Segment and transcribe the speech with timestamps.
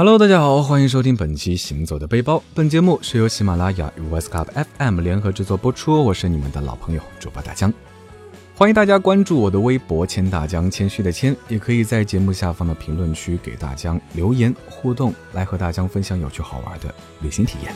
[0.00, 2.36] Hello，大家好，欢迎收听本期《行走的背包》。
[2.54, 4.46] 本节目是由喜马拉雅与 West Club
[4.78, 6.02] FM 联合制作播出。
[6.02, 7.70] 我是你们的老朋友主播大江，
[8.56, 17.74] 欢迎大家关注我的微博“千大江”，谦虚的谦，也可以在节目下方的评论区给大江留言互动，来和大江分享有趣好玩的旅行体验。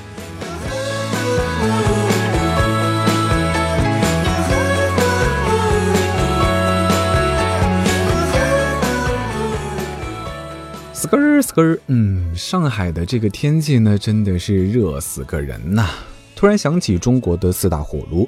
[11.04, 15.86] 死个儿死个儿，嗯，上海的这个天气呢，真的是热死个人呐！
[16.34, 18.26] 突然想起中国的四大火炉：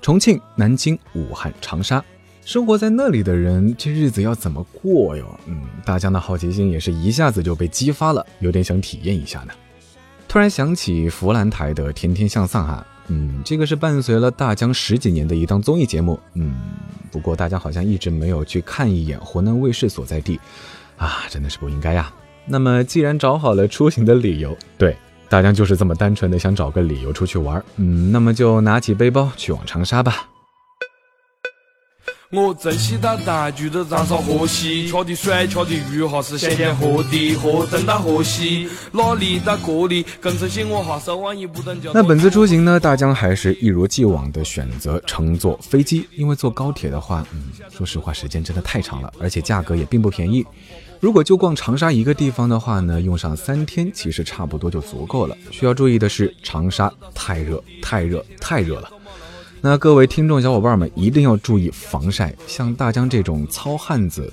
[0.00, 2.02] 重庆、南京、武汉、长沙。
[2.42, 5.38] 生活在那里的人，这日子要怎么过哟？
[5.44, 9.52] 嗯，大江的好奇心也是一下子就被激发了，有点想体验一下呢。
[10.26, 16.54] 突然想起湖南台的《天天向上》哈，嗯，这个是伴随了大江十几年的一档综艺节目，嗯，
[17.10, 20.40] 不过大家好像一直没有去看一眼湖南卫视所在地。
[20.96, 22.12] 啊，真的是不应该呀！
[22.46, 24.96] 那么，既然找好了出行的理由，对，
[25.28, 30.28] 大江就是这么单纯的想找个理由出去玩，嗯，那么就拿起背包去往长沙吧。
[32.30, 40.04] 我正喜大大聚着燃烧河西，吃的酸，吃的鱼哈是咸咸喝的，喝正大河西，哪里到这里
[40.68, 41.00] 我哈
[41.52, 41.92] 不等就。
[41.92, 50.44] 那本次出行呢，大江还是一如既往的选择乘坐飞机，因为坐高铁的话，嗯，说实话时间真的太长了，而且价格也并不便宜。
[51.04, 55.36] 如果就逛长沙一个地方的话呢，用上三天其实差不多就足够了。
[55.50, 58.88] 需要注意的是，长沙太热，太热，太热了。
[59.60, 64.32] 那各位听众小伙伴们一定要注意防晒，像大江这种糙汉子，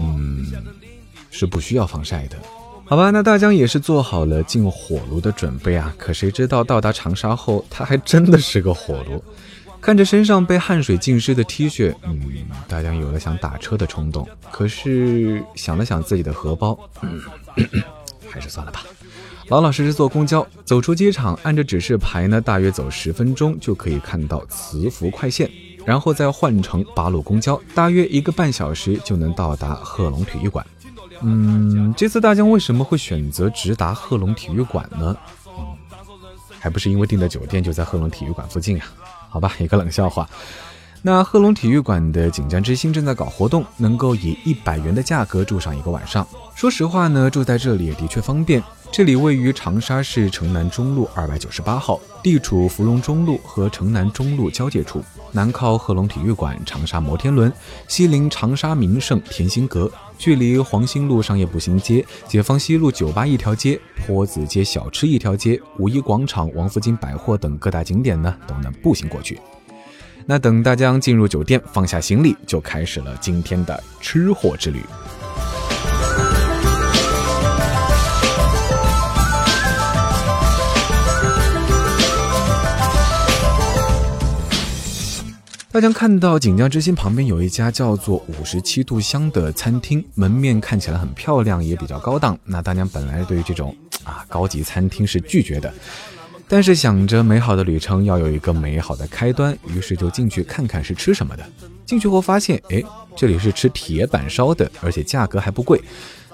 [0.00, 0.44] 嗯，
[1.30, 2.36] 是不需要防晒的，
[2.84, 3.10] 好吧？
[3.12, 5.94] 那大江也是做好了进火炉的准备啊。
[5.96, 9.22] 可谁知道到达长沙后，他还真的是个火炉。
[9.82, 12.22] 看着身上被汗水浸湿的 T 恤，嗯，
[12.68, 14.26] 大江有了想打车的冲动。
[14.52, 16.78] 可是想了想自己的荷包，
[18.30, 18.84] 还是算了吧。
[19.48, 25.50] 老老实实坐公交，走出机场，按着指示牌呢，大约走十分钟就可以看到磁浮快线，
[25.84, 30.64] 然后再换乘八路公交，大约一个半小时就能到达贺龙体育馆。
[31.22, 35.16] 嗯，这次大江为什么会选择直达贺龙体育馆呢？
[35.48, 35.76] 嗯，
[36.60, 38.86] 还不是因为订的酒店就在贺龙体育馆附近啊？
[39.32, 40.28] 好吧，一个冷笑话。
[41.04, 46.24] 那贺龙体育馆的锦江之星正在搞活动，能够以一百元的价格住上一个晚上。
[46.54, 48.62] 说实话呢，住在这里也的确方便。
[48.92, 55.02] 这里位于长沙市城南中路二百九十八号，地处芙蓉中路和城南中路交界处，
[55.32, 57.52] 南靠贺龙体育馆、长沙摩天轮，
[57.88, 69.40] 西临长沙名胜甜心阁，距离黄兴路商业步行街、解放西路酒吧一条街、坡子街小吃一条街、五一广场、王府井百货等各大景点呢，都能步行过去。
[70.26, 74.82] 那等大江进入酒店，放下行李，就开始了今天的吃货之旅。
[85.70, 92.38] 大家看到锦江之星旁边有一家叫做五十七度香的餐厅，门面看起来很漂亮，也比较高档。
[92.44, 93.74] 那大江本来对于这种
[94.04, 95.72] 啊高级餐厅是拒绝的，
[96.52, 101.42] 但是想着美好的旅程要有一个美好的开端，于是就进去看看是吃什么的。
[101.86, 102.82] 进去后发现，哎，
[103.16, 105.80] 这里是吃铁板烧的，而且价格还不贵。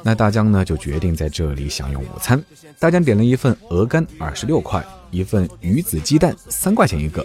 [0.02, 2.42] 那大江呢就决定在这里享用午餐。
[2.80, 7.24] 大江点了一份鹅肝，二十六块；一份鱼子鸡蛋，三块钱一个。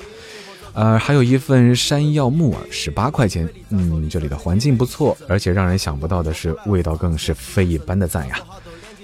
[0.73, 3.49] 呃，还有一份山药木耳，十八块钱。
[3.71, 8.39] 嗯，这里的环境不错，而且让人想不到的是，味道更是非一般的赞呀。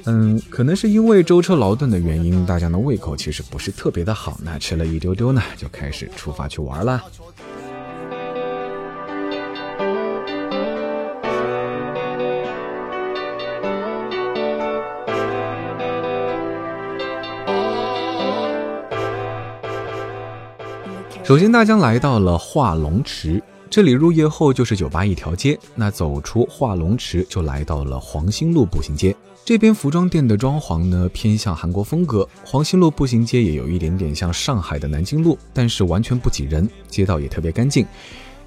[0.05, 4.37] 嗯，可能是因为舟车劳顿的原因，大家的胃口其实不是特别的好。
[4.43, 7.03] 那吃了一丢丢呢，就开始出发去玩了。
[21.23, 25.57] 首先，大江来到了化龙池，这里入夜后就是酒吧一条街。
[25.75, 29.15] 那走出化龙池，就来到了黄兴路步行街。
[29.45, 32.27] 这边服装店的装潢呢，偏向韩国风格。
[32.43, 37.85] 黄兴路步行街也有一点点像上海的南京路，但是完全不挤人，街道也特别干净。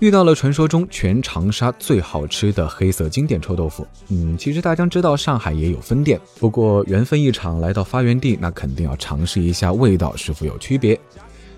[0.00, 3.86] 遇到了传说中全长沙最好吃的黑色经典臭豆腐。
[4.08, 10.98] 嗯，其实大家知道上海也有分店，不过缘分一场，来到发源地，那肯定要尝试一下味道是否有区别。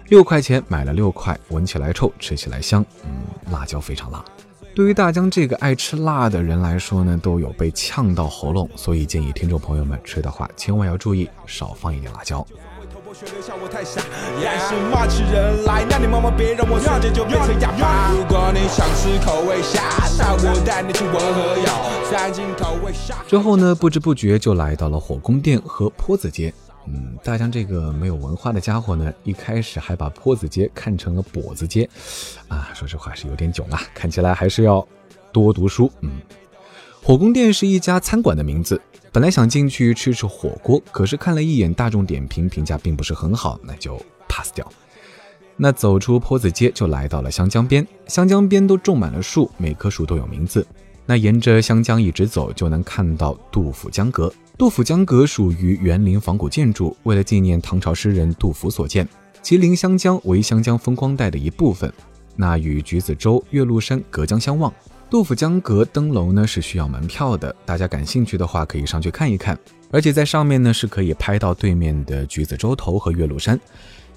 [0.08, 2.84] 六块钱买了六块，闻起来臭，吃起来香。
[3.04, 4.22] 嗯，辣椒非常辣。
[4.74, 12.46] 对于大江这个爱吃辣的人来说呢，都有被呛到喉咙，所以建议听众朋友们吃的话，千万要注意少放一点辣椒。
[23.28, 26.52] 之后呢，不知不觉就来到了火宫殿和坡子街。
[26.86, 31.88] 嗯，大江这个没有文化的家伙呢，一开始还把坡子街看成了跛子街，
[32.48, 34.86] 啊，说实话是有点囧啊，看起来还是要
[35.32, 35.90] 多读书。
[36.00, 36.20] 嗯，
[37.02, 38.80] 火宫殿是一家餐馆的名字，
[39.12, 44.70] 本来想进去吃吃火锅，可是看了一眼大众点评评价并不是很好，那就 pass 掉。
[45.56, 50.66] 那走出坡子街就来到了湘江边，湘江边都种满了树，每棵树都有名字。
[51.06, 54.32] 那沿着湘江一直走，就能看到杜甫江阁。
[54.56, 59.06] 杜甫江阁属于园林仿古建筑，为了纪念唐朝诗人杜甫所建。
[59.42, 61.92] 其临湘江为湘江风光带的一部分，
[62.36, 64.72] 那与橘子洲、岳麓山隔江相望。
[65.10, 69.58] 杜甫江阁登楼呢是需要门票的，大家感兴趣的话可以上去看一看。
[69.90, 73.60] 而且在上面呢是可以拍到对面的橘子洲头和岳麓山。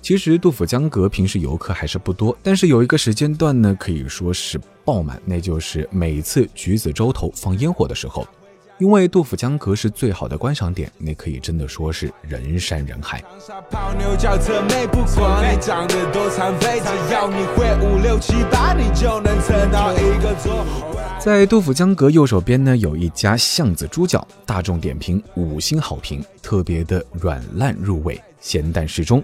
[0.07, 8.25] 其实杜甫江阁平时游客还是不多，但是有一个时间段呢，可以说是爆满，那就是每次橘子洲头放烟火的时候。
[8.77, 13.21] 因为杜甫江阁是最好的观赏点，那可以真的说是人山人海。
[21.19, 29.21] 在杜甫江阁右手边呢，有一家巷子猪脚，大众点评五星好评，特别的软烂入味，咸淡适中。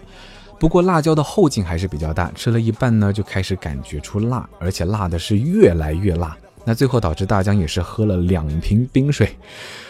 [0.64, 6.38] 不过辣椒的后劲还是比较大，吃了一半呢就开始感觉出辣，而且辣的是越来越辣。
[6.64, 9.36] 那最后导致大江也是喝了两瓶冰水。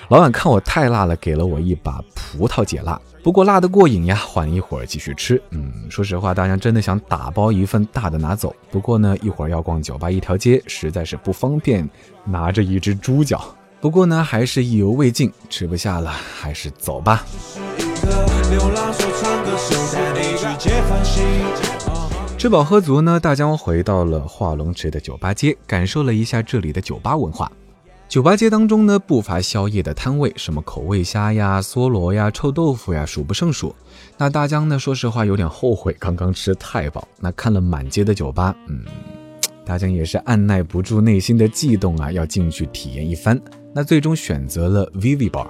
[0.07, 2.99] 老板看我太辣了，给了我一把葡萄解辣。
[3.21, 5.39] 不过辣的过瘾呀，缓一会儿继续吃。
[5.51, 8.51] 嗯，说实话，大江真的想打包一份大的拿走。
[8.71, 11.87] 不过呢，一会儿要逛酒吧一条街，实在是不方便
[12.25, 13.45] 拿着一只猪脚。
[13.79, 17.23] 不过呢，还是意犹未尽，吃不下了，还是走吧。
[22.37, 27.51] 吃饱喝足呢，大江回到了化龙池的酒吧街，感受了一下这里的酒吧文化。
[28.07, 33.75] 酒吧街当中呢，不乏宵夜的摊位，什么口味虾呀、梭罗呀、臭豆腐呀，数不胜数。
[34.17, 37.07] 那大江呢，说实话有点后悔刚刚吃太饱。
[37.19, 38.85] 那看了满街的酒吧，嗯，
[39.65, 43.39] 大江也是按耐不住内心的悸动啊，要进去体验一番。
[43.73, 45.47] 那最终选择了 Vivi Bar。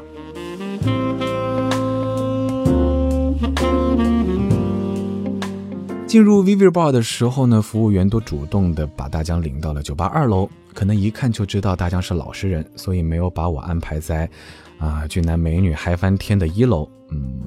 [6.14, 10.48] 进入 Vivi Bar 的时候呢，服务员都主动的把大江领到了酒吧二楼。
[10.72, 14.30] 可能一看就知道大江是老实人，所以没有把我安排在
[14.78, 16.88] 啊俊男美女嗨翻天的一楼。
[17.10, 17.42] 嗯，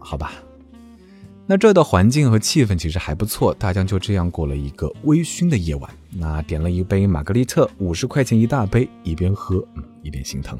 [0.00, 0.32] 好吧。
[1.46, 5.88] 那这的环境和气氛其实还不错，大江就这样过了一个微醺的夜晚。
[6.10, 10.58] 那点了一杯玛格丽特，五十块钱一大杯，一边喝，嗯，一边心疼。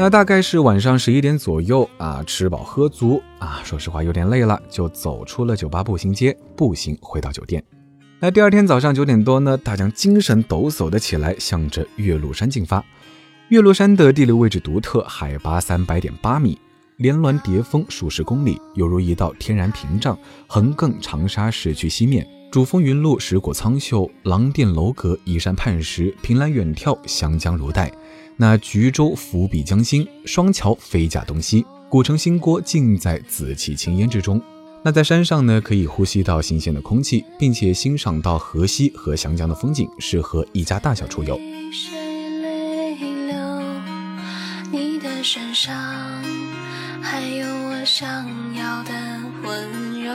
[0.00, 7.62] 那大概是晚上十一点左右啊，吃饱喝足啊，说实话有点累了，就走出了酒吧步行街，步行回到酒店。
[8.18, 12.82] 那第二天早上九点多呢，大江精神抖擞的起来，向着岳麓山进发。
[13.50, 16.58] 岳麓山的地理位置独特，海拔三百点八米，
[17.00, 20.16] 连峦叠峰数十公里，犹如一道天然屏障，
[20.46, 22.26] 横亘长沙市区西面。
[22.52, 27.90] 主峰云路，石果苍秀，廊殿楼阁，依山畔石，凭栏远眺，湘江如黛。
[28.36, 34.38] 那橘洲伏笔江心，双桥飞架东西，古城新郭尽在紫气青烟之中。
[34.82, 41.40] 那在山上呢，可以呼吸到新鲜的空气，并且欣赏到河西和湘江的风景，适合一家大小出游。
[44.72, 45.74] 你的身上
[48.00, 48.08] 想
[48.54, 48.92] 要的
[49.42, 50.10] 温柔。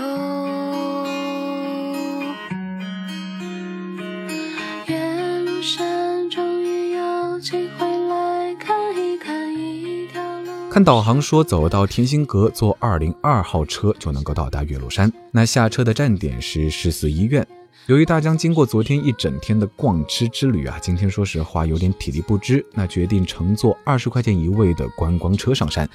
[10.71, 15.13] 看导航说，走到天心阁，坐二零二号车就能够到达岳麓山。
[15.29, 17.45] 那下车的站点是十四医院。
[17.85, 25.87] 由于大江经过昨天一整天的逛吃之旅啊，今天说实话有点体力不支，那决定乘坐二十块钱一位的观光车上山。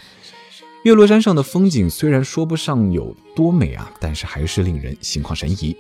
[0.83, 5.77] 岳麓山上的风景虽然说不上有多美啊，但是还是令人心旷神怡。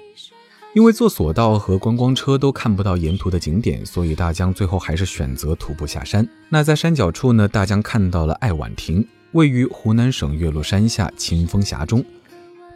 [0.74, 6.28] 因为坐索道和观光车都看不到沿途的景点，所以大江最后还是选择徒步下山。
[6.50, 12.04] 那在山脚处呢，大江看到了爱晚亭，位于湖南省岳麓山下清风峡中。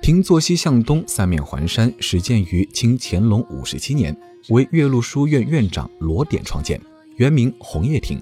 [0.01, 4.17] 亭坐西向东，三面环山，始建于清乾隆五十七年，
[4.49, 6.81] 为岳麓书院院长罗典创建，
[7.17, 8.19] 原名红叶亭。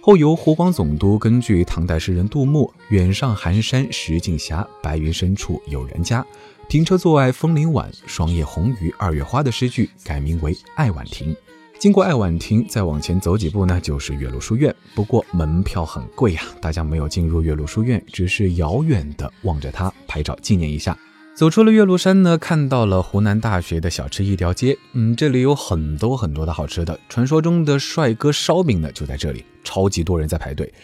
[0.00, 6.24] 后由湖广总督根据唐代诗人杜牧“远上寒山石径斜，白云深处有人家”。
[6.68, 11.34] 停车坐爱枫林晚，霜叶红于二月花的诗句改名为爱晚亭。
[11.78, 14.74] 经过爱晚亭，再往前走几步呢，就是岳麓书院。
[14.94, 20.96] 不过门票很贵呀，大家没有进入岳麓书院，只是遥远的望着它拍照纪念一下。
[21.38, 24.76] 走出了岳麓山呢，看到了湖南大学的小吃一条街。
[24.94, 30.74] 嗯，这里有很多很多的好吃的，传说中的帅哥烧饼呢就在这里，超级多人在排队。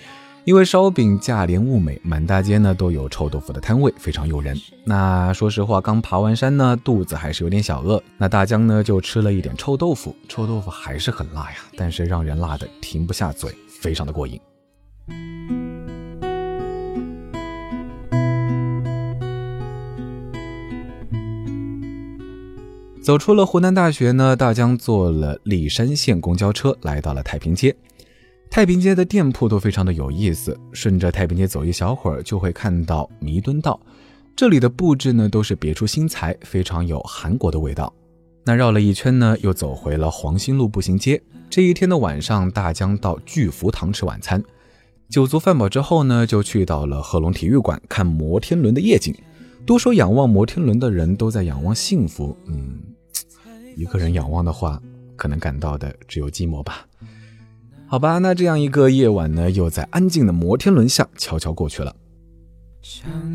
[0.45, 4.57] 因为烧饼价廉物美，满大街呢都有臭豆腐的摊位，非常诱人。
[4.85, 8.01] 那说实话，刚爬完山呢，肚子还是有点小饿。
[8.17, 14.41] 那大江呢就吃了一点臭豆腐，臭豆腐还是很辣呀，但是让人辣的停不下嘴，非常的过瘾。
[23.05, 27.77] 走出了湖南大学呢，大江坐了历山县公交车来到了太平街。
[28.51, 33.79] 太平街的店铺都非常的有意思，顺着太平街走一小会儿，就会看到弥敦道。
[34.35, 37.93] 这里的布置呢都是别出心裁，非常有韩国的味道。
[38.43, 41.23] 那绕了一圈呢，又走回了黄兴路步行街。
[41.51, 44.43] 这一天的晚上，大江到巨福堂吃晚餐，
[45.11, 49.15] 酒足饭饱之后呢，就去到了贺龙体育馆看摩天轮的夜景。
[49.67, 52.79] 都说仰望摩天轮的人都在仰望幸福，嗯，
[53.77, 54.81] 一个人仰望的话，
[55.17, 56.87] 可能感到的只有寂寞吧。
[57.87, 61.95] 好吧，那这样一个夜晚呢，又在安静的摩天轮下悄悄过去了。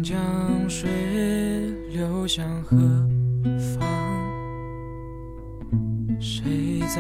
[0.03, 0.17] 江
[0.69, 0.89] 水
[1.91, 2.77] 流向何
[3.57, 3.87] 方？
[6.19, 6.99] 谁在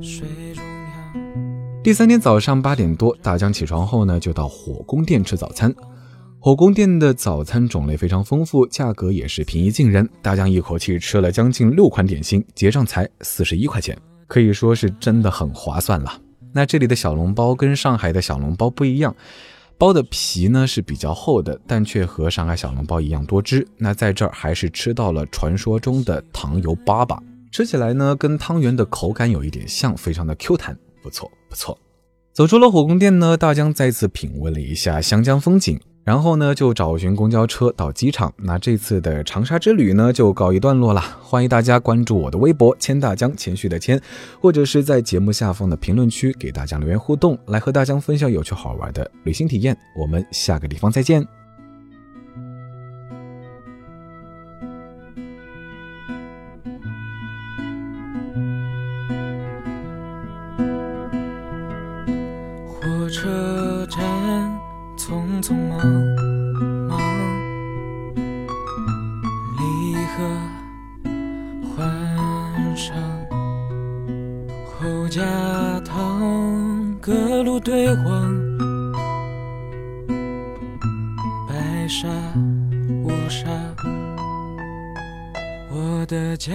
[0.00, 1.82] 水中央？
[1.82, 5.74] 第三天早上八点多，大江起床后呢，就到火宫殿吃早餐。
[6.44, 10.10] 火宫店的早餐种类非常丰富，价格也是平易近人。
[10.20, 13.96] 大江一口气吃了将近六款点心，结账才四十一块钱。
[14.26, 16.20] 可以说是真的很划算了。
[16.52, 19.14] 那这里的小笼包跟上海的小笼包不一样，
[19.78, 23.64] 包的皮呢是比较厚的，但却和上海小笼包一样多汁。
[23.78, 27.16] 那在这儿还是吃到了传说中的糖油粑粑，
[27.52, 31.78] 吃起来呢跟汤圆的口感有一点像，非常的 Q 弹，不错不错。
[32.32, 35.78] 走出了火宫殿呢，大江再次品味了一下湘江风景。
[36.04, 38.32] 然后呢，就找寻公交车到机场。
[38.36, 41.00] 那这次的长沙之旅呢，就告一段落了。
[41.22, 44.00] 欢迎大家关注我的微博“千大江”，谦虚的谦，
[44.40, 49.76] 或者是在节目下方的评论区给大家留言互动，来和大江分享有趣好玩的旅行体验。
[49.96, 51.41] 我们下个地方再见。
[75.12, 75.20] 家
[75.84, 78.34] 堂，各路对望，
[81.46, 82.08] 白沙
[83.04, 83.46] 乌纱，
[85.70, 86.50] 我的家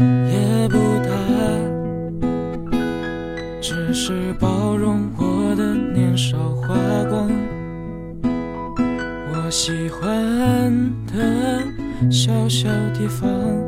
[0.00, 1.10] 也不大，
[3.60, 6.36] 只是包容我的年少。
[6.56, 6.74] 花
[7.08, 7.30] 光，
[9.30, 10.74] 我喜欢
[11.06, 11.62] 的
[12.10, 13.63] 小小地方。